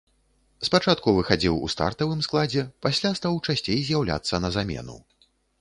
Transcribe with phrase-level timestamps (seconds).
[0.67, 4.99] Спачатку выхадзіў у стартавым складзе, пасля стаў часцей з'яўляцца на замену.